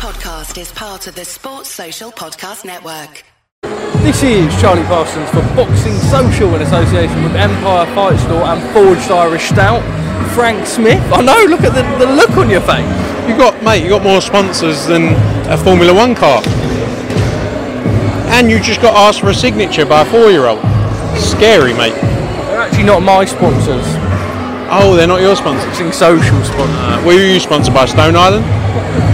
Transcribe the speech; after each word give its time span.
podcast 0.00 0.58
is 0.58 0.72
part 0.72 1.06
of 1.06 1.14
the 1.14 1.26
Sports 1.26 1.68
Social 1.68 2.10
Podcast 2.10 2.64
Network. 2.64 3.22
This 4.00 4.22
is 4.22 4.58
Charlie 4.58 4.82
Parsons 4.84 5.28
for 5.28 5.42
Boxing 5.54 5.92
Social 6.08 6.54
in 6.54 6.62
association 6.62 7.22
with 7.22 7.36
Empire 7.36 7.84
Fight 7.94 8.18
Store 8.18 8.44
and 8.44 8.62
Forged 8.72 9.10
Irish 9.10 9.50
Stout. 9.50 9.82
Frank 10.32 10.66
Smith. 10.66 11.02
I 11.12 11.20
know, 11.20 11.44
look 11.50 11.60
at 11.60 11.74
the, 11.74 11.82
the 12.02 12.10
look 12.10 12.30
on 12.38 12.48
your 12.48 12.62
face. 12.62 12.88
You 13.28 13.36
got, 13.36 13.62
mate, 13.62 13.82
you 13.82 13.90
got 13.90 14.02
more 14.02 14.22
sponsors 14.22 14.86
than 14.86 15.12
a 15.52 15.58
Formula 15.58 15.92
One 15.92 16.14
car. 16.14 16.40
And 18.32 18.50
you 18.50 18.58
just 18.58 18.80
got 18.80 18.96
asked 18.96 19.20
for 19.20 19.28
a 19.28 19.34
signature 19.34 19.84
by 19.84 20.00
a 20.00 20.04
four-year-old. 20.06 20.60
Scary, 21.18 21.74
mate. 21.74 21.92
They're 21.92 22.62
actually 22.62 22.84
not 22.84 23.02
my 23.02 23.26
sponsors. 23.26 23.84
Oh, 24.72 24.94
they're 24.96 25.06
not 25.06 25.20
your 25.20 25.36
sponsors. 25.36 25.66
Boxing 25.66 25.92
Social 25.92 26.42
sponsors. 26.42 26.78
Uh, 26.78 27.02
were 27.04 27.12
you 27.12 27.38
sponsored 27.38 27.74
by 27.74 27.84
Stone 27.84 28.16
Island? 28.16 28.46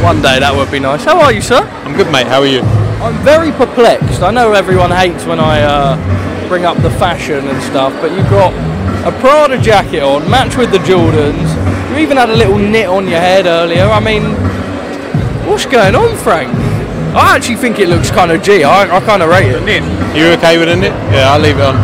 One 0.02 0.22
day 0.22 0.38
that 0.38 0.54
would 0.54 0.70
be 0.70 0.78
nice. 0.78 1.04
How 1.04 1.20
are 1.20 1.32
you, 1.32 1.40
sir? 1.40 1.60
I'm 1.84 1.96
good, 1.96 2.10
mate. 2.12 2.26
How 2.26 2.40
are 2.40 2.46
you? 2.46 2.62
I'm 3.02 3.16
very 3.24 3.52
perplexed. 3.52 4.22
I 4.22 4.30
know 4.30 4.52
everyone 4.52 4.90
hates 4.90 5.24
when 5.24 5.40
I 5.40 5.62
uh, 5.62 6.48
bring 6.48 6.64
up 6.64 6.76
the 6.78 6.90
fashion 6.90 7.46
and 7.46 7.62
stuff, 7.62 7.92
but 8.00 8.12
you've 8.12 8.30
got 8.30 8.54
a 9.06 9.12
Prada 9.20 9.60
jacket 9.60 10.02
on, 10.02 10.28
match 10.30 10.56
with 10.56 10.70
the 10.70 10.78
Jordans. 10.78 11.50
You 11.90 11.98
even 11.98 12.16
had 12.16 12.30
a 12.30 12.36
little 12.36 12.58
knit 12.58 12.86
on 12.88 13.06
your 13.06 13.20
head 13.20 13.46
earlier. 13.46 13.84
I 13.84 14.00
mean, 14.00 14.22
what's 15.48 15.66
going 15.66 15.94
on, 15.94 16.16
Frank? 16.16 16.50
I 17.14 17.34
actually 17.36 17.56
think 17.56 17.78
it 17.78 17.88
looks 17.88 18.10
kind 18.10 18.30
of 18.30 18.42
G. 18.42 18.64
I, 18.64 18.84
I 18.84 19.00
kind 19.00 19.22
of 19.22 19.30
rate 19.30 19.50
it. 19.50 19.62
Knit. 19.64 19.82
You 20.16 20.26
okay 20.38 20.58
with 20.58 20.68
a 20.68 20.76
knit? 20.76 20.92
Yeah, 21.12 21.32
I'll 21.32 21.40
leave 21.40 21.56
it 21.56 21.62
on. 21.62 21.74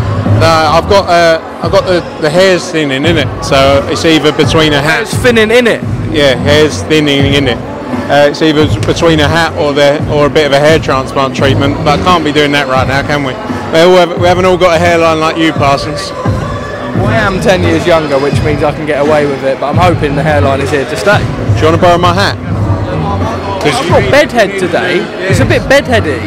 No, 0.40 0.48
I've 0.48 0.88
got 0.88 1.08
uh, 1.08 1.40
I've 1.62 1.70
got 1.70 1.86
the, 1.86 2.00
the 2.20 2.28
hairs 2.28 2.70
thinning 2.70 3.04
in 3.04 3.16
it, 3.16 3.44
so 3.44 3.86
it's 3.88 4.04
either 4.04 4.32
between 4.32 4.72
a 4.72 4.80
hat. 4.80 5.02
It's 5.02 5.14
thinning 5.14 5.50
in 5.50 5.66
it. 5.66 5.82
Yeah, 6.12 6.34
hairs 6.34 6.82
thinning 6.82 7.34
in 7.34 7.48
it. 7.48 7.71
Uh, 8.12 8.28
it's 8.28 8.42
either 8.42 8.68
between 8.84 9.20
a 9.20 9.26
hat 9.26 9.56
or 9.56 9.72
the 9.72 9.96
or 10.12 10.26
a 10.26 10.28
bit 10.28 10.44
of 10.44 10.52
a 10.52 10.60
hair 10.60 10.78
transplant 10.78 11.34
treatment, 11.34 11.72
but 11.80 11.98
I 11.98 12.04
can't 12.04 12.20
be 12.20 12.28
doing 12.28 12.52
that 12.52 12.68
right 12.68 12.84
now, 12.84 13.00
can 13.00 13.24
we? 13.24 13.32
We, 13.72 13.96
have, 13.96 14.20
we 14.20 14.28
haven't 14.28 14.44
all 14.44 14.60
got 14.60 14.76
a 14.76 14.78
hairline 14.78 15.16
like 15.16 15.40
you, 15.40 15.48
Parsons. 15.56 16.12
Well, 17.00 17.08
I 17.08 17.16
am 17.16 17.40
10 17.40 17.64
years 17.64 17.86
younger, 17.86 18.20
which 18.20 18.36
means 18.44 18.62
I 18.62 18.76
can 18.76 18.84
get 18.84 19.00
away 19.00 19.24
with 19.24 19.42
it, 19.48 19.56
but 19.56 19.72
I'm 19.72 19.80
hoping 19.80 20.14
the 20.14 20.22
hairline 20.22 20.60
is 20.60 20.68
here 20.68 20.84
to 20.84 20.96
stay. 21.00 21.24
Do 21.24 21.56
you 21.56 21.72
want 21.72 21.80
to 21.80 21.80
borrow 21.80 21.96
my 21.96 22.12
hat? 22.12 22.36
I've 23.64 23.88
got 23.88 24.04
bedhead 24.12 24.60
today. 24.60 25.00
It's 25.32 25.40
a 25.40 25.48
bit 25.48 25.62
bedheady. 25.64 26.20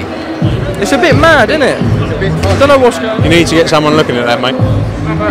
It's 0.81 0.91
a 0.91 0.97
bit 0.97 1.13
mad, 1.13 1.51
isn't 1.53 1.61
it? 1.61 1.77
I 1.77 2.57
don't 2.57 2.67
know 2.67 2.81
what's 2.81 2.97
going 2.97 3.13
on. 3.13 3.23
You 3.23 3.29
need 3.29 3.45
to 3.45 3.55
get 3.55 3.69
someone 3.69 3.93
looking 3.93 4.17
at 4.17 4.25
that, 4.25 4.41
mate. 4.41 4.57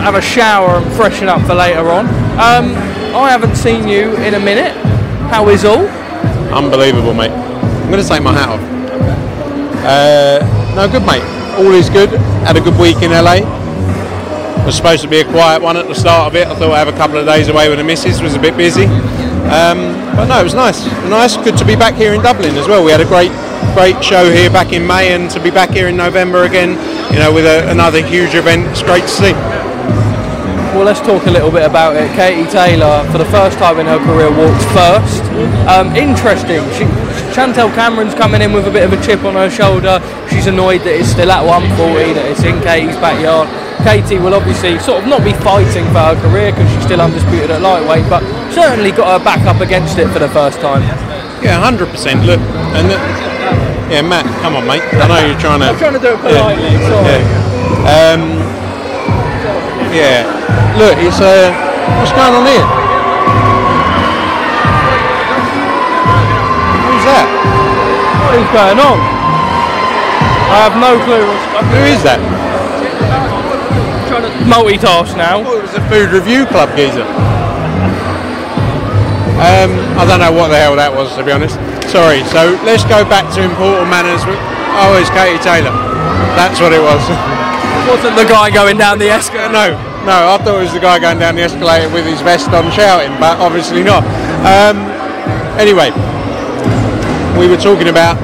Have 0.06 0.14
a 0.14 0.22
shower 0.22 0.78
and 0.78 0.86
freshen 0.94 1.27
up 1.27 1.42
for 1.50 1.55
later 1.58 1.91
on. 1.91 2.06
Um, 2.39 2.78
I 3.11 3.34
haven't 3.34 3.56
seen 3.56 3.89
you 3.89 4.14
in 4.22 4.34
a 4.34 4.41
minute. 4.41 4.70
How 5.34 5.48
is 5.48 5.64
all? 5.64 6.03
Unbelievable, 6.55 7.14
mate. 7.14 7.33
I'm 7.33 7.91
going 7.91 8.02
to 8.02 8.08
take 8.08 8.22
my 8.22 8.33
hat 8.33 8.48
off. 8.48 8.62
Uh, 9.84 10.74
no, 10.77 10.86
good, 10.88 11.05
mate. 11.05 11.22
All 11.58 11.72
is 11.72 11.91
good. 11.91 12.11
Had 12.46 12.56
a 12.56 12.61
good 12.61 12.78
week 12.78 13.02
in 13.02 13.11
LA. 13.11 13.42
It 13.42 14.64
was 14.66 14.77
supposed 14.77 15.02
to 15.02 15.08
be 15.08 15.19
a 15.19 15.24
quiet 15.24 15.61
one 15.61 15.77
at 15.77 15.88
the 15.88 15.94
start 15.94 16.33
of 16.33 16.36
it. 16.36 16.46
I 16.46 16.55
thought 16.55 16.70
I'd 16.72 16.86
have 16.86 16.88
a 16.88 16.96
couple 16.96 17.19
of 17.19 17.27
days 17.27 17.48
away 17.48 17.69
with 17.69 17.78
the 17.78 17.84
missus. 17.84 18.22
Was 18.22 18.34
a 18.34 18.38
bit 18.38 18.56
busy. 18.56 18.84
Um, 19.50 19.92
but 20.16 20.27
no, 20.27 20.41
it 20.41 20.44
was 20.44 20.55
nice. 20.55 20.86
Nice. 21.11 21.36
Good 21.36 21.58
to 21.58 21.66
be 21.66 21.74
back 21.74 21.94
here 21.94 22.14
in 22.14 22.22
Dublin 22.22 22.55
as 22.55 22.68
well. 22.68 22.84
We 22.84 22.92
had 22.92 23.00
a 23.00 23.05
great, 23.05 23.33
great 23.74 24.02
show 24.02 24.30
here 24.30 24.48
back 24.48 24.72
in 24.72 24.86
May, 24.86 25.12
and 25.12 25.28
to 25.33 25.41
be 25.41 25.50
back 25.50 25.70
here 25.70 25.89
in 25.89 25.96
November 25.96 26.44
again, 26.44 26.78
you 27.12 27.18
know, 27.18 27.33
with 27.33 27.46
a, 27.46 27.68
another 27.68 28.00
huge 28.00 28.34
event. 28.34 28.66
It's 28.68 28.83
great 28.83 29.02
to 29.02 29.08
see. 29.08 29.53
Well, 30.75 30.91
let's 30.91 30.98
talk 30.98 31.25
a 31.27 31.30
little 31.30 31.53
bit 31.53 31.62
about 31.62 31.94
it. 31.94 32.11
Katie 32.19 32.50
Taylor, 32.50 33.06
for 33.12 33.19
the 33.19 33.30
first 33.30 33.58
time 33.62 33.78
in 33.78 33.86
her 33.86 34.03
career, 34.03 34.27
walked 34.27 34.67
first. 34.75 35.22
Um, 35.70 35.94
interesting. 35.94 36.67
She, 36.75 36.83
Chantelle 37.30 37.70
Cameron's 37.78 38.14
coming 38.14 38.42
in 38.42 38.53
with 38.53 38.67
a 38.67 38.72
bit 38.75 38.83
of 38.83 38.92
a 38.92 38.98
chip 38.98 39.22
on 39.22 39.34
her 39.34 39.48
shoulder. 39.48 40.02
She's 40.28 40.50
annoyed 40.50 40.83
that 40.83 40.98
it's 40.98 41.14
still 41.14 41.30
at 41.30 41.47
140, 41.47 42.19
that 42.19 42.27
it's 42.27 42.42
in 42.42 42.58
Katie's 42.58 42.98
backyard. 42.98 43.47
Katie 43.86 44.19
will 44.19 44.34
obviously 44.34 44.74
sort 44.83 44.98
of 44.98 45.07
not 45.07 45.23
be 45.23 45.30
fighting 45.46 45.86
for 45.95 46.11
her 46.11 46.18
career 46.18 46.51
because 46.51 46.67
she's 46.74 46.90
still 46.90 47.01
undisputed 47.01 47.55
at 47.55 47.63
lightweight, 47.63 48.11
but 48.11 48.27
certainly 48.51 48.90
got 48.90 49.14
her 49.14 49.23
back 49.23 49.46
up 49.46 49.63
against 49.63 49.98
it 50.02 50.11
for 50.11 50.18
the 50.18 50.29
first 50.34 50.58
time. 50.58 50.83
Yeah, 51.39 51.63
hundred 51.63 51.86
percent. 51.95 52.27
Look, 52.27 52.42
and 52.74 52.90
the, 52.90 52.98
yeah, 53.95 54.02
Matt, 54.02 54.27
come 54.42 54.58
on, 54.58 54.67
mate. 54.67 54.83
I 54.98 55.07
know 55.07 55.23
you're 55.23 55.39
trying 55.39 55.63
to. 55.63 55.70
I'm 55.70 55.79
trying 55.79 55.95
to 55.95 56.02
do 56.02 56.18
it 56.18 56.20
politely, 56.23 56.83
sorry. 56.90 57.23
Yeah. 57.23 58.18
Um, 58.18 58.64
yeah. 59.94 60.27
Look, 60.77 60.98
it's 60.98 61.20
uh, 61.20 61.55
what's 62.02 62.12
going 62.12 62.34
on 62.34 62.44
here? 62.46 62.66
Who's 66.84 67.05
that? 67.06 67.27
What 68.24 68.34
is 68.42 68.48
going 68.50 68.78
on? 68.83 68.98
I 70.50 70.56
have 70.66 70.74
no 70.78 70.98
clue. 71.06 71.24
what's- 71.27 71.70
Who 71.74 71.83
is 71.86 72.02
that? 72.02 72.20
I'm 72.20 74.06
trying 74.10 74.27
to 74.27 74.33
multitask 74.46 75.16
now. 75.16 75.42
Oh, 75.42 75.58
it 75.58 75.62
was 75.62 75.74
a 75.74 75.83
food 75.88 76.10
review 76.10 76.46
club 76.46 76.70
geezer. 76.77 77.06
Um, 79.34 79.70
I 79.98 80.06
don't 80.06 80.20
know 80.20 80.33
what 80.33 80.48
the 80.48 80.56
hell 80.58 80.77
that 80.77 80.94
was, 80.94 81.14
to 81.16 81.24
be 81.24 81.33
honest. 81.33 81.58
Sorry. 81.90 82.22
So 82.30 82.54
let's 82.64 82.84
go 82.84 83.04
back 83.04 83.27
to 83.34 83.42
important 83.42 83.90
manners. 83.90 84.22
Oh, 84.78 84.96
it's 84.98 85.10
Katie 85.10 85.42
Taylor. 85.42 85.74
That's 86.38 86.60
what 86.60 86.72
it 86.72 86.83
was. 86.83 87.02
Wasn't 87.89 88.17
the 88.17 88.24
guy 88.24 88.51
going 88.51 88.79
down 88.79 88.98
the 88.98 89.11
escalator? 89.11 89.52
no, 89.52 89.74
no. 90.07 90.17
I 90.33 90.39
thought 90.39 90.61
it 90.61 90.64
was 90.64 90.73
the 90.73 90.80
guy 90.80 90.98
going 90.98 91.18
down 91.18 91.35
the 91.35 91.42
escalator 91.42 91.89
with 91.92 92.07
his 92.07 92.20
vest 92.23 92.51
on 92.51 92.70
shouting, 92.73 93.12
but 93.20 93.39
obviously 93.39 93.83
not. 93.83 94.05
Um, 94.45 94.77
anyway, 95.58 95.90
we 97.39 97.48
were 97.48 97.61
talking 97.61 97.89
about 97.89 98.17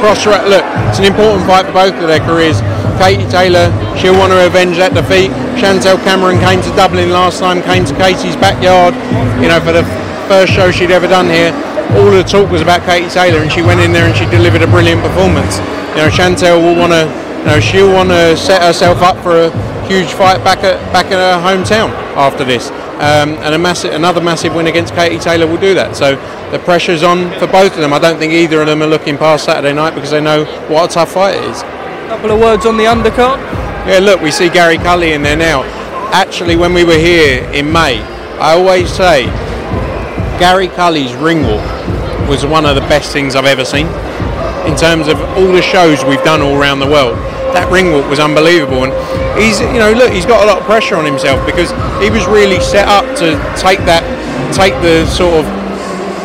cross. 0.00 0.24
Look, 0.26 0.64
it's 0.90 0.98
an 0.98 1.06
important 1.06 1.46
fight 1.46 1.66
for 1.66 1.72
both 1.72 1.94
of 1.96 2.08
their 2.08 2.20
careers. 2.20 2.60
Katie 2.98 3.28
Taylor, 3.28 3.68
she'll 3.96 4.16
want 4.16 4.32
to 4.32 4.46
avenge 4.46 4.76
that 4.80 4.96
defeat. 4.96 5.28
Chantelle 5.60 6.00
Cameron 6.00 6.40
came 6.40 6.60
to 6.64 6.72
Dublin 6.76 7.12
last 7.12 7.40
time, 7.40 7.60
came 7.62 7.84
to 7.84 7.94
Katie's 7.96 8.36
backyard, 8.36 8.96
you 9.40 9.48
know, 9.48 9.60
for 9.60 9.72
the 9.72 9.84
first 10.28 10.52
show 10.52 10.70
she'd 10.72 10.90
ever 10.90 11.06
done 11.06 11.28
here. 11.28 11.52
All 11.96 12.10
the 12.10 12.24
talk 12.24 12.50
was 12.50 12.60
about 12.60 12.84
Katie 12.88 13.08
Taylor, 13.08 13.40
and 13.40 13.52
she 13.52 13.62
went 13.62 13.80
in 13.80 13.92
there 13.92 14.08
and 14.08 14.16
she 14.16 14.24
delivered 14.32 14.62
a 14.62 14.66
brilliant 14.68 15.00
performance. 15.04 15.60
You 15.94 16.04
know, 16.04 16.10
Chantelle 16.10 16.60
will 16.60 16.76
want 16.76 16.92
to, 16.92 17.04
you 17.46 17.52
know, 17.52 17.60
she'll 17.60 17.92
want 17.92 18.08
to 18.08 18.36
set 18.36 18.60
herself 18.60 19.02
up 19.02 19.22
for 19.22 19.44
a 19.44 19.86
huge 19.86 20.08
fight 20.08 20.42
back 20.42 20.64
at 20.64 20.82
back 20.92 21.06
in 21.06 21.12
her 21.12 21.38
hometown 21.38 21.90
after 22.16 22.42
this. 22.42 22.70
Um, 22.98 23.38
and 23.38 23.54
a 23.54 23.58
massive, 23.58 23.94
another 23.94 24.20
massive 24.20 24.52
win 24.52 24.66
against 24.66 24.94
Katie 24.94 25.20
Taylor 25.20 25.46
will 25.46 25.60
do 25.60 25.72
that. 25.74 25.94
So 25.94 26.16
the 26.50 26.58
pressure's 26.58 27.04
on 27.04 27.30
for 27.38 27.46
both 27.46 27.74
of 27.74 27.78
them. 27.78 27.92
I 27.92 28.00
don't 28.00 28.18
think 28.18 28.32
either 28.32 28.60
of 28.60 28.66
them 28.66 28.82
are 28.82 28.88
looking 28.88 29.16
past 29.16 29.44
Saturday 29.44 29.72
night 29.72 29.94
because 29.94 30.10
they 30.10 30.20
know 30.20 30.44
what 30.66 30.90
a 30.90 30.94
tough 30.94 31.12
fight 31.12 31.36
it 31.36 31.44
is. 31.44 31.62
couple 32.08 32.32
of 32.32 32.40
words 32.40 32.66
on 32.66 32.76
the 32.76 32.84
undercard. 32.84 33.38
Yeah, 33.86 34.00
look, 34.02 34.20
we 34.20 34.32
see 34.32 34.48
Gary 34.48 34.78
Cully 34.78 35.12
in 35.12 35.22
there 35.22 35.36
now. 35.36 35.62
Actually, 36.12 36.56
when 36.56 36.74
we 36.74 36.82
were 36.82 36.98
here 36.98 37.44
in 37.52 37.70
May, 37.70 38.02
I 38.40 38.54
always 38.58 38.90
say 38.90 39.26
Gary 40.40 40.66
Cully's 40.66 41.14
ring 41.14 41.42
walk 41.42 42.28
was 42.28 42.44
one 42.44 42.66
of 42.66 42.74
the 42.74 42.80
best 42.82 43.12
things 43.12 43.36
I've 43.36 43.44
ever 43.44 43.64
seen. 43.64 43.86
In 44.66 44.76
terms 44.76 45.08
of 45.08 45.20
all 45.38 45.52
the 45.52 45.62
shows 45.62 46.04
we've 46.04 46.22
done 46.24 46.42
all 46.42 46.56
around 46.56 46.80
the 46.80 46.90
world, 46.90 47.16
that 47.54 47.70
ring 47.70 47.92
walk 47.92 48.10
was 48.10 48.18
unbelievable. 48.18 48.84
And 48.84 48.92
he's, 49.40 49.60
you 49.60 49.78
know, 49.78 49.92
look, 49.92 50.12
he's 50.12 50.26
got 50.26 50.44
a 50.44 50.46
lot 50.46 50.58
of 50.58 50.64
pressure 50.64 50.96
on 50.96 51.04
himself 51.04 51.44
because 51.46 51.70
he 52.02 52.10
was 52.10 52.26
really 52.26 52.60
set 52.60 52.88
up 52.88 53.06
to 53.22 53.38
take 53.56 53.80
that, 53.86 54.04
take 54.52 54.74
the 54.82 55.06
sort 55.06 55.32
of 55.40 55.46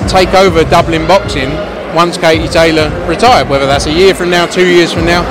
take 0.10 0.34
over 0.34 0.64
Dublin 0.66 1.08
boxing 1.08 1.50
once 1.96 2.18
Katie 2.18 2.48
Taylor 2.48 2.90
retired. 3.08 3.48
Whether 3.48 3.66
that's 3.66 3.86
a 3.86 3.94
year 3.94 4.14
from 4.14 4.30
now, 4.30 4.46
two 4.46 4.68
years 4.68 4.92
from 4.92 5.06
now, 5.06 5.24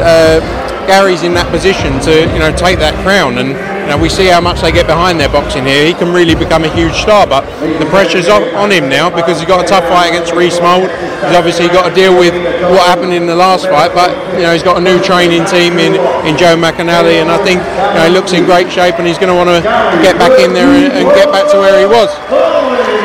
uh, 0.00 0.40
Gary's 0.86 1.22
in 1.22 1.34
that 1.34 1.50
position 1.50 1.98
to 2.06 2.24
you 2.32 2.38
know 2.38 2.54
take 2.54 2.78
that 2.78 2.94
crown, 3.02 3.38
and 3.38 3.52
you 3.86 3.94
know 3.94 3.98
we 4.02 4.10
see 4.10 4.26
how 4.26 4.40
much 4.42 4.60
they 4.66 4.72
get 4.74 4.90
behind 4.90 5.20
their 5.22 5.30
boxing 5.30 5.62
here. 5.62 5.86
He 5.86 5.94
can 5.94 6.10
really 6.12 6.34
become 6.34 6.66
a 6.66 6.72
huge 6.74 6.98
star, 6.98 7.22
but 7.22 7.46
the 7.78 7.86
pressure's 7.86 8.26
on, 8.26 8.42
on 8.58 8.74
him 8.74 8.90
now 8.90 9.06
because 9.14 9.38
he's 9.38 9.46
got 9.46 9.62
a 9.62 9.68
tough 9.68 9.86
fight 9.86 10.10
against 10.10 10.34
Reece 10.34 10.58
Mould. 10.58 10.90
He's 10.90 11.38
obviously 11.38 11.70
got 11.70 11.86
to 11.88 11.94
deal 11.94 12.18
with 12.18 12.34
what 12.66 12.82
happened 12.90 13.14
in 13.14 13.30
the 13.30 13.38
last 13.38 13.70
fight, 13.70 13.94
but 13.94 14.10
you 14.34 14.42
know 14.42 14.50
he's 14.50 14.66
got 14.66 14.76
a 14.76 14.82
new 14.82 14.98
training 14.98 15.46
team 15.46 15.78
in, 15.78 15.94
in 16.26 16.34
Joe 16.34 16.58
McNally, 16.58 17.22
and 17.22 17.30
I 17.30 17.38
think 17.46 17.62
you 17.62 17.94
know, 17.94 18.04
he 18.04 18.10
looks 18.10 18.34
in 18.34 18.42
great 18.42 18.66
shape, 18.74 18.98
and 18.98 19.06
he's 19.06 19.22
going 19.22 19.30
to 19.30 19.38
want 19.38 19.54
to 19.54 19.62
get 20.02 20.18
back 20.18 20.34
in 20.42 20.50
there 20.50 20.66
and, 20.66 20.90
and 20.90 21.06
get 21.14 21.30
back 21.30 21.46
to 21.54 21.56
where 21.62 21.78
he 21.78 21.86
was. 21.86 22.10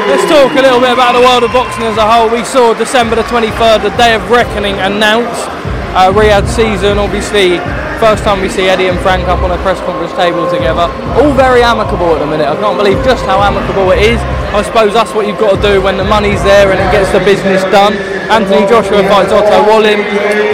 Let's 0.09 0.25
talk 0.25 0.51
a 0.57 0.61
little 0.65 0.81
bit 0.81 0.91
about 0.97 1.13
the 1.13 1.21
world 1.21 1.45
of 1.45 1.53
boxing 1.53 1.85
as 1.85 1.95
a 1.95 2.03
whole. 2.09 2.27
We 2.27 2.44
saw 2.44 2.73
December 2.73 3.15
the 3.15 3.23
23rd, 3.29 3.83
the 3.85 3.94
day 3.95 4.17
of 4.17 4.25
reckoning, 4.29 4.75
announced. 4.81 5.45
Uh, 5.91 6.07
Riyadh 6.15 6.47
season, 6.47 6.95
obviously, 6.95 7.59
first 7.99 8.23
time 8.23 8.39
we 8.39 8.47
see 8.47 8.71
Eddie 8.71 8.88
and 8.88 8.95
Frank 9.03 9.27
up 9.27 9.43
on 9.43 9.51
a 9.51 9.59
press 9.59 9.75
conference 9.83 10.15
table 10.15 10.47
together. 10.47 10.88
All 11.19 11.35
very 11.35 11.59
amicable 11.59 12.15
at 12.15 12.23
the 12.23 12.29
minute. 12.31 12.47
I 12.47 12.55
can't 12.55 12.79
believe 12.79 13.03
just 13.03 13.27
how 13.27 13.43
amicable 13.43 13.91
it 13.91 13.99
is. 13.99 14.19
I 14.55 14.63
suppose 14.63 14.95
that's 14.95 15.11
what 15.11 15.27
you've 15.27 15.38
got 15.38 15.59
to 15.59 15.61
do 15.61 15.83
when 15.83 15.99
the 15.99 16.07
money's 16.07 16.39
there 16.47 16.71
and 16.71 16.79
it 16.79 16.88
gets 16.95 17.11
the 17.11 17.19
business 17.27 17.59
done. 17.75 17.99
Anthony 18.31 18.63
Joshua 18.71 19.03
fights 19.03 19.35
Otto 19.35 19.67
Wallin. 19.67 19.99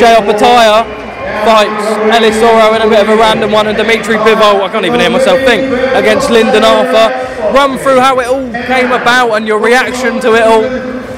Jai 0.02 0.18
Opetaia 0.18 0.82
fights 1.46 1.86
Ellis 2.10 2.34
Zorro 2.42 2.74
in 2.74 2.82
a 2.82 2.90
bit 2.90 3.06
of 3.06 3.10
a 3.14 3.16
random 3.16 3.54
one, 3.54 3.70
and 3.70 3.78
Dimitri 3.78 4.18
Bivol, 4.18 4.66
I 4.66 4.70
can't 4.74 4.90
even 4.90 5.00
hear 5.00 5.14
myself 5.14 5.38
think, 5.46 5.70
against 5.94 6.34
Lyndon 6.34 6.66
Arthur. 6.66 7.14
Run 7.54 7.78
through 7.78 8.02
how 8.02 8.18
it 8.20 8.26
all 8.26 8.50
came 8.66 8.90
about 8.90 9.38
and 9.38 9.46
your 9.46 9.62
reaction 9.62 10.20
to 10.26 10.34
it 10.34 10.42
all. 10.50 10.66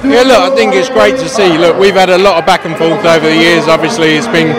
Yeah, 0.03 0.23
look, 0.23 0.39
I 0.39 0.55
think 0.55 0.73
it's 0.75 0.87
great 0.87 1.19
to 1.19 1.27
see. 1.27 1.57
Look, 1.57 1.75
we've 1.75 1.95
had 1.95 2.09
a 2.09 2.17
lot 2.17 2.39
of 2.39 2.45
back 2.45 2.63
and 2.63 2.71
forth 2.79 3.03
over 3.03 3.27
the 3.27 3.35
years. 3.35 3.67
Obviously, 3.67 4.15
it's 4.15 4.31
been 4.31 4.55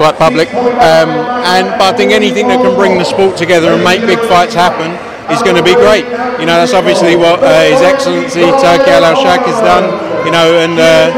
quite 0.00 0.16
public, 0.16 0.48
um, 0.80 1.12
and 1.44 1.68
but 1.76 1.92
I 1.92 1.96
think 1.96 2.12
anything 2.12 2.48
that 2.48 2.64
can 2.64 2.74
bring 2.74 2.96
the 2.96 3.04
sport 3.04 3.36
together 3.36 3.76
and 3.76 3.84
make 3.84 4.00
big 4.08 4.18
fights 4.24 4.54
happen 4.56 4.96
is 5.28 5.44
going 5.44 5.60
to 5.60 5.62
be 5.62 5.76
great. 5.76 6.08
You 6.40 6.48
know, 6.48 6.56
that's 6.56 6.72
obviously 6.72 7.14
what 7.14 7.44
uh, 7.44 7.68
His 7.68 7.84
Excellency 7.84 8.48
Turki 8.64 8.88
Alalshikh 8.88 9.44
has 9.44 9.60
done. 9.60 9.84
You 10.24 10.32
know, 10.32 10.56
and 10.56 10.80
uh, 10.80 11.12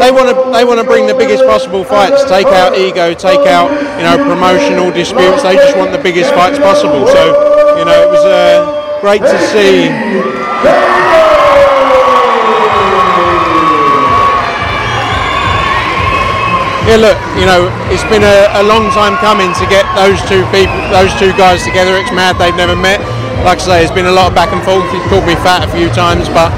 they 0.00 0.10
want 0.10 0.32
to 0.32 0.36
they 0.56 0.64
want 0.64 0.80
to 0.80 0.86
bring 0.88 1.06
the 1.06 1.14
biggest 1.14 1.44
possible 1.44 1.84
fights, 1.84 2.24
take 2.24 2.48
out 2.48 2.80
ego, 2.80 3.12
take 3.12 3.44
out 3.44 3.68
you 4.00 4.04
know 4.08 4.16
promotional 4.24 4.88
disputes. 4.90 5.44
They 5.44 5.60
just 5.60 5.76
want 5.76 5.92
the 5.92 6.00
biggest 6.00 6.32
fights 6.32 6.58
possible. 6.58 7.04
So, 7.06 7.76
you 7.76 7.84
know, 7.84 7.98
it 8.00 8.08
was 8.08 8.24
uh, 8.24 8.98
great 9.04 9.20
to 9.20 9.38
see. 9.52 10.95
Yeah, 16.86 17.02
look, 17.02 17.18
you 17.34 17.50
know, 17.50 17.66
it's 17.90 18.06
been 18.06 18.22
a, 18.22 18.62
a, 18.62 18.64
long 18.64 18.94
time 18.94 19.18
coming 19.18 19.50
to 19.58 19.66
get 19.66 19.82
those 19.98 20.22
two 20.30 20.46
people, 20.54 20.78
those 20.94 21.10
two 21.18 21.34
guys 21.34 21.66
together. 21.66 21.98
It's 21.98 22.14
mad 22.14 22.38
they've 22.38 22.54
never 22.54 22.78
met. 22.78 23.02
Like 23.42 23.58
I 23.58 23.62
say, 23.66 23.78
it's 23.82 23.90
been 23.90 24.06
a 24.06 24.14
lot 24.14 24.30
of 24.30 24.38
back 24.38 24.54
and 24.54 24.62
forth. 24.62 24.86
He's 24.94 25.02
called 25.10 25.26
me 25.26 25.34
fat 25.42 25.66
a 25.66 25.70
few 25.74 25.90
times, 25.90 26.30
but 26.30 26.54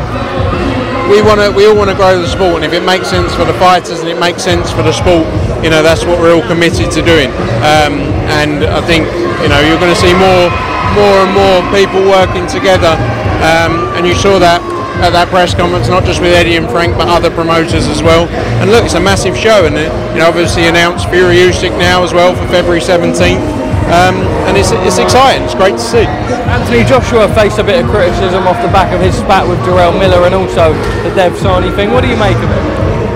we 1.08 1.24
want 1.24 1.40
to, 1.40 1.48
we 1.48 1.64
all 1.64 1.72
want 1.72 1.88
to 1.88 1.96
grow 1.96 2.20
the 2.20 2.28
sport, 2.28 2.60
and 2.60 2.64
if 2.68 2.76
it 2.76 2.84
makes 2.84 3.08
sense 3.08 3.32
for 3.32 3.48
the 3.48 3.56
fighters 3.56 4.04
and 4.04 4.08
it 4.12 4.20
makes 4.20 4.44
sense 4.44 4.68
for 4.68 4.84
the 4.84 4.92
sport, 4.92 5.24
you 5.64 5.72
know, 5.72 5.80
that's 5.80 6.04
what 6.04 6.20
we're 6.20 6.36
all 6.36 6.44
committed 6.44 6.92
to 6.92 7.00
doing. 7.00 7.32
Um, 7.64 8.04
and 8.28 8.68
I 8.68 8.84
think, 8.84 9.08
you 9.40 9.48
know, 9.48 9.64
you're 9.64 9.80
going 9.80 9.96
to 9.96 10.02
see 10.04 10.12
more, 10.12 10.52
more 10.92 11.24
and 11.24 11.32
more 11.32 11.64
people 11.72 12.04
working 12.04 12.44
together. 12.44 12.92
Um, 13.40 13.96
and 13.96 14.04
you 14.04 14.12
saw 14.12 14.36
that 14.36 14.60
at 14.98 15.14
that 15.14 15.28
press 15.28 15.54
conference, 15.54 15.88
not 15.88 16.04
just 16.04 16.20
with 16.20 16.34
Eddie 16.34 16.56
and 16.56 16.68
Frank, 16.68 16.98
but 16.98 17.06
other 17.06 17.30
promoters 17.30 17.86
as 17.86 18.02
well. 18.02 18.26
And 18.58 18.70
look, 18.70 18.84
it's 18.84 18.98
a 18.98 19.00
massive 19.00 19.36
show, 19.36 19.66
and 19.66 19.78
it, 19.78 19.90
you 20.14 20.20
know, 20.20 20.28
obviously 20.28 20.66
announced 20.66 21.08
Fury 21.08 21.38
Usyk 21.38 21.76
now 21.78 22.02
as 22.02 22.12
well 22.12 22.34
for 22.34 22.46
February 22.50 22.80
17th. 22.80 23.68
Um, 23.88 24.20
and 24.44 24.58
it's, 24.58 24.68
it's 24.84 24.98
exciting. 24.98 25.44
It's 25.48 25.54
great 25.56 25.80
to 25.80 25.86
see. 25.86 26.04
Anthony 26.50 26.84
Joshua 26.84 27.24
faced 27.32 27.56
a 27.56 27.64
bit 27.64 27.80
of 27.80 27.88
criticism 27.88 28.44
off 28.44 28.60
the 28.60 28.68
back 28.68 28.92
of 28.92 29.00
his 29.00 29.16
spat 29.16 29.48
with 29.48 29.56
Jarrell 29.64 29.96
Miller 29.96 30.26
and 30.28 30.34
also 30.34 30.76
the 31.08 31.12
Dev 31.16 31.32
Sani 31.38 31.72
thing. 31.72 31.90
What 31.90 32.04
do 32.04 32.08
you 32.12 32.18
make 32.20 32.36
of 32.36 32.50
it? 32.52 32.64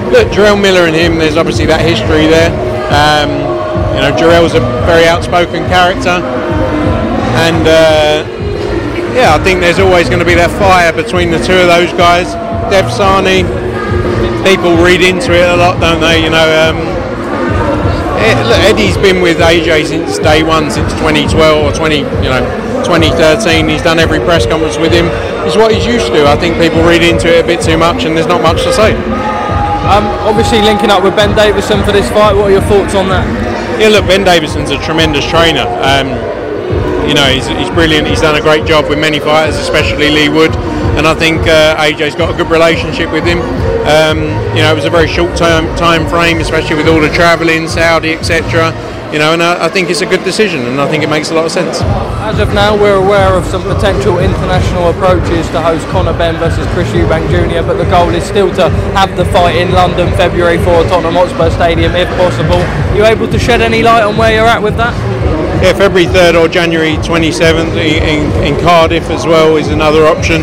Look, 0.09 0.29
Jarrell 0.33 0.57
Miller 0.57 0.89
and 0.89 0.97
him, 0.97 1.19
there's 1.19 1.37
obviously 1.37 1.67
that 1.67 1.85
history 1.85 2.25
there. 2.25 2.49
Um, 2.89 3.53
you 3.93 4.01
know, 4.01 4.13
Jarrell's 4.17 4.55
a 4.57 4.61
very 4.89 5.05
outspoken 5.05 5.69
character, 5.69 6.25
and 7.37 7.69
uh, 7.69 8.25
yeah, 9.13 9.37
I 9.37 9.39
think 9.45 9.61
there's 9.61 9.79
always 9.79 10.09
going 10.09 10.21
to 10.21 10.29
be 10.29 10.35
that 10.35 10.51
fire 10.57 10.93
between 10.93 11.31
the 11.31 11.39
two 11.39 11.57
of 11.57 11.69
those 11.69 11.93
guys. 11.93 12.33
Dev 12.73 12.89
Sani, 12.89 13.45
people 14.45 14.77
read 14.81 15.05
into 15.05 15.37
it 15.37 15.49
a 15.49 15.57
lot, 15.57 15.81
don't 15.81 16.01
they? 16.01 16.25
You 16.25 16.33
know, 16.33 16.49
um, 16.49 16.81
look, 18.49 18.61
Eddie's 18.65 18.97
been 18.97 19.21
with 19.21 19.39
AJ 19.39 19.93
since 19.93 20.19
day 20.19 20.43
one, 20.43 20.71
since 20.71 20.93
2012 21.01 21.37
or 21.37 21.73
20, 21.77 21.99
you 22.25 22.31
know, 22.33 22.43
2013. 22.85 23.69
He's 23.69 23.83
done 23.83 23.99
every 23.99 24.19
press 24.21 24.47
conference 24.47 24.79
with 24.79 24.93
him. 24.93 25.07
It's 25.45 25.57
what 25.57 25.75
he's 25.75 25.87
used 25.87 26.09
to. 26.15 26.25
I 26.25 26.37
think 26.37 26.57
people 26.57 26.81
read 26.83 27.03
into 27.03 27.29
it 27.29 27.45
a 27.45 27.47
bit 27.47 27.61
too 27.61 27.77
much, 27.77 28.05
and 28.05 28.17
there's 28.17 28.31
not 28.31 28.41
much 28.41 28.63
to 28.65 28.73
say. 28.73 28.95
Um, 29.93 30.07
obviously, 30.25 30.63
linking 30.63 30.89
up 30.89 31.03
with 31.03 31.17
Ben 31.17 31.35
Davison 31.37 31.83
for 31.85 31.93
this 31.93 32.09
fight. 32.11 32.33
What 32.33 32.49
are 32.49 32.55
your 32.55 32.65
thoughts 32.71 32.95
on 32.95 33.09
that? 33.11 33.27
Yeah, 33.77 33.89
look, 33.89 34.07
Ben 34.07 34.25
Davison's 34.25 34.71
a 34.71 34.79
tremendous 34.79 35.27
trainer. 35.27 35.67
Um, 35.83 36.32
you 37.09 37.15
know, 37.15 37.27
he's, 37.27 37.47
he's 37.47 37.71
brilliant. 37.71 38.07
He's 38.07 38.21
done 38.21 38.37
a 38.37 38.41
great 38.41 38.67
job 38.67 38.89
with 38.89 38.99
many 38.99 39.19
fighters, 39.19 39.57
especially 39.57 40.11
Leigh 40.11 40.29
Wood, 40.29 40.55
and 40.97 41.07
I 41.07 41.15
think 41.15 41.43
uh, 41.43 41.77
AJ's 41.77 42.15
got 42.15 42.33
a 42.33 42.37
good 42.37 42.51
relationship 42.51 43.11
with 43.11 43.25
him. 43.25 43.41
Um, 43.83 44.23
you 44.55 44.63
know, 44.63 44.71
it 44.71 44.77
was 44.77 44.85
a 44.85 44.91
very 44.91 45.09
short 45.09 45.37
time 45.37 45.67
time 45.77 46.07
frame, 46.09 46.39
especially 46.39 46.77
with 46.77 46.87
all 46.87 47.01
the 47.01 47.11
travelling, 47.11 47.67
Saudi, 47.67 48.13
etc. 48.15 48.71
You 49.13 49.19
know, 49.19 49.35
and 49.35 49.43
I, 49.43 49.67
I, 49.67 49.69
think 49.69 49.91
it's 49.91 50.01
a 50.01 50.07
good 50.07 50.25
decision, 50.25 50.65
and 50.65 50.81
I 50.81 50.89
think 50.89 51.05
it 51.05 51.11
makes 51.11 51.31
a 51.31 51.35
lot 51.35 51.45
of 51.45 51.53
sense. 51.53 51.83
As 52.25 52.39
of 52.39 52.55
now, 52.55 52.73
we're 52.81 52.97
aware 52.97 53.35
of 53.35 53.45
some 53.45 53.63
potential 53.63 54.19
international 54.19 54.89
approaches 54.89 55.45
to 55.51 55.61
host 55.61 55.87
Conor 55.89 56.17
Benn 56.17 56.37
versus 56.37 56.67
Chris 56.73 56.89
Eubank 56.97 57.29
Jr., 57.29 57.61
but 57.67 57.77
the 57.77 57.85
goal 57.91 58.09
is 58.09 58.25
still 58.25 58.49
to 58.55 58.71
have 58.97 59.15
the 59.19 59.27
fight 59.27 59.57
in 59.57 59.71
London, 59.73 60.09
February 60.17 60.57
4, 60.57 60.85
Tottenham 60.85 61.13
Hotspur 61.13 61.51
Stadium, 61.51 61.93
if 61.95 62.09
possible. 62.17 62.57
Are 62.57 62.97
you 62.97 63.05
able 63.05 63.29
to 63.29 63.39
shed 63.39 63.61
any 63.61 63.83
light 63.83 64.03
on 64.03 64.17
where 64.17 64.33
you're 64.33 64.47
at 64.47 64.63
with 64.63 64.79
that? 64.79 64.97
February 65.63 66.07
3rd 66.07 66.35
or 66.41 66.49
January 66.49 66.97
27th 66.97 67.77
in, 67.79 68.27
in 68.43 68.61
Cardiff 68.61 69.09
as 69.11 69.27
well 69.27 69.57
is 69.57 69.69
another 69.69 70.07
option. 70.07 70.43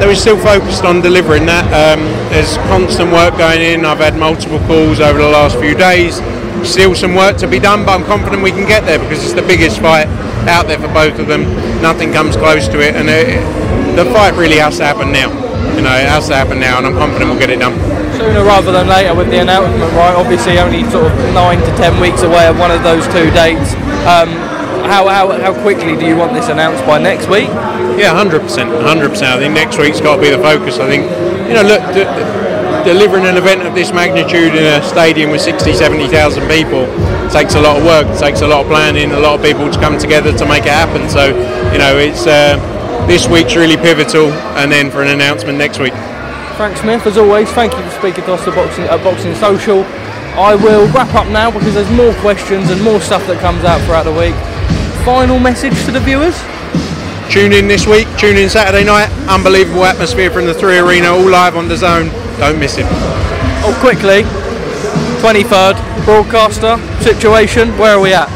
They're 0.00 0.14
still 0.16 0.38
focused 0.38 0.84
on 0.84 1.00
delivering 1.00 1.46
that. 1.46 1.64
Um, 1.70 2.02
there's 2.30 2.56
constant 2.66 3.12
work 3.12 3.38
going 3.38 3.62
in. 3.62 3.84
I've 3.84 3.98
had 3.98 4.16
multiple 4.16 4.58
calls 4.66 4.98
over 4.98 5.18
the 5.18 5.28
last 5.28 5.56
few 5.58 5.74
days. 5.74 6.16
Still 6.66 6.94
some 6.94 7.14
work 7.14 7.36
to 7.38 7.46
be 7.46 7.58
done, 7.58 7.86
but 7.86 7.92
I'm 7.92 8.04
confident 8.04 8.42
we 8.42 8.50
can 8.50 8.66
get 8.66 8.84
there 8.84 8.98
because 8.98 9.22
it's 9.22 9.34
the 9.34 9.46
biggest 9.46 9.80
fight 9.80 10.08
out 10.48 10.66
there 10.66 10.78
for 10.78 10.88
both 10.88 11.18
of 11.18 11.26
them. 11.26 11.42
Nothing 11.80 12.12
comes 12.12 12.36
close 12.36 12.66
to 12.68 12.80
it, 12.80 12.96
and 12.96 13.08
it, 13.08 13.38
the 13.94 14.04
fight 14.12 14.34
really 14.34 14.58
has 14.58 14.78
to 14.78 14.84
happen 14.84 15.12
now. 15.12 15.30
You 15.76 15.82
know, 15.82 15.94
it 15.94 16.08
has 16.08 16.28
to 16.28 16.34
happen 16.34 16.58
now, 16.58 16.78
and 16.78 16.86
I'm 16.86 16.94
confident 16.94 17.30
we'll 17.30 17.38
get 17.38 17.50
it 17.50 17.60
done. 17.60 17.99
Sooner 18.20 18.44
rather 18.44 18.70
than 18.70 18.84
later 18.86 19.14
with 19.16 19.30
the 19.30 19.40
announcement, 19.40 19.80
right? 19.96 20.12
Obviously, 20.12 20.58
only 20.60 20.84
sort 20.92 21.08
of 21.08 21.16
nine 21.32 21.56
to 21.56 21.72
ten 21.80 21.96
weeks 22.04 22.20
away 22.20 22.44
of 22.48 22.58
one 22.58 22.70
of 22.70 22.82
those 22.84 23.00
two 23.08 23.32
dates. 23.32 23.72
Um, 24.04 24.28
how, 24.84 25.08
how, 25.08 25.32
how 25.40 25.56
quickly 25.62 25.96
do 25.96 26.04
you 26.04 26.16
want 26.16 26.34
this 26.34 26.48
announced 26.52 26.84
by 26.84 27.00
next 27.00 27.28
week? 27.32 27.48
Yeah, 27.96 28.12
100%. 28.12 28.44
100%. 28.44 29.22
I 29.24 29.38
think 29.38 29.54
next 29.54 29.78
week's 29.78 30.02
got 30.02 30.16
to 30.16 30.22
be 30.22 30.28
the 30.28 30.36
focus. 30.36 30.76
I 30.76 30.86
think, 30.86 31.08
you 31.48 31.54
know, 31.56 31.64
look, 31.64 31.80
d- 31.96 32.04
d- 32.04 32.84
delivering 32.84 33.24
an 33.24 33.38
event 33.40 33.62
of 33.66 33.74
this 33.74 33.90
magnitude 33.90 34.52
in 34.52 34.68
a 34.68 34.82
stadium 34.84 35.30
with 35.30 35.40
60, 35.40 35.72
70,000 35.72 36.44
people 36.46 36.84
takes 37.32 37.54
a 37.54 37.60
lot 37.60 37.78
of 37.80 37.84
work, 37.88 38.04
takes 38.20 38.42
a 38.42 38.46
lot 38.46 38.60
of 38.60 38.66
planning, 38.66 39.12
a 39.12 39.20
lot 39.20 39.40
of 39.40 39.42
people 39.42 39.70
to 39.72 39.80
come 39.80 39.96
together 39.96 40.36
to 40.36 40.44
make 40.44 40.64
it 40.68 40.76
happen. 40.76 41.08
So, 41.08 41.28
you 41.72 41.78
know, 41.78 41.96
it's 41.96 42.26
uh, 42.26 42.60
this 43.06 43.28
week's 43.28 43.56
really 43.56 43.78
pivotal, 43.78 44.28
and 44.60 44.70
then 44.70 44.90
for 44.90 45.00
an 45.00 45.08
announcement 45.08 45.56
next 45.56 45.78
week. 45.78 45.94
Frank 46.60 46.76
Smith, 46.76 47.06
as 47.06 47.16
always, 47.16 47.50
thank 47.52 47.72
you 47.72 47.82
for 47.82 47.88
speaking 47.88 48.22
to 48.24 48.34
us 48.34 48.46
at 48.46 48.54
Boxing, 48.54 48.84
at 48.84 49.02
Boxing 49.02 49.34
Social. 49.36 49.80
I 50.36 50.54
will 50.54 50.86
wrap 50.92 51.14
up 51.14 51.26
now 51.28 51.50
because 51.50 51.72
there's 51.72 51.90
more 51.92 52.12
questions 52.20 52.68
and 52.68 52.84
more 52.84 53.00
stuff 53.00 53.26
that 53.28 53.40
comes 53.40 53.64
out 53.64 53.80
throughout 53.86 54.02
the 54.02 54.12
week. 54.12 54.36
Final 55.02 55.38
message 55.38 55.72
to 55.86 55.90
the 55.90 56.00
viewers? 56.00 56.36
Tune 57.32 57.54
in 57.54 57.66
this 57.66 57.86
week, 57.86 58.06
tune 58.18 58.36
in 58.36 58.50
Saturday 58.50 58.84
night. 58.84 59.08
Unbelievable 59.26 59.86
atmosphere 59.86 60.30
from 60.30 60.44
the 60.44 60.52
Three 60.52 60.76
Arena, 60.76 61.08
all 61.08 61.30
live 61.30 61.56
on 61.56 61.64
DAZN. 61.64 62.12
Don't 62.36 62.58
miss 62.58 62.76
it. 62.76 62.84
Oh, 63.64 63.72
quickly, 63.80 64.28
23rd, 65.24 65.80
broadcaster 66.04 66.76
situation, 67.00 67.70
where 67.78 67.96
are 67.96 68.00
we 68.00 68.12
at? 68.12 68.28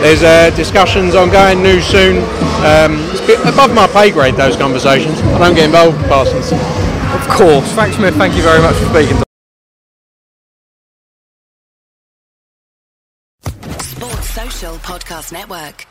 There's 0.00 0.22
uh, 0.22 0.56
discussions 0.56 1.14
ongoing, 1.14 1.62
news 1.62 1.84
soon. 1.84 2.24
Um, 2.64 2.96
it's 3.12 3.20
a 3.20 3.26
bit 3.26 3.40
above 3.44 3.74
my 3.74 3.86
pay 3.88 4.10
grade, 4.10 4.36
those 4.36 4.56
conversations. 4.56 5.20
I 5.20 5.38
don't 5.38 5.54
get 5.54 5.66
involved, 5.66 5.98
Parsons. 6.08 6.50
Of 7.14 7.28
course. 7.28 7.72
Frank 7.72 7.94
Smith, 7.94 8.14
thank 8.16 8.36
you 8.36 8.42
very 8.42 8.60
much 8.60 8.76
for 8.76 8.86
speaking 8.86 9.22
Sports 13.80 14.30
Social 14.30 14.74
Podcast 14.76 15.32
Network. 15.32 15.86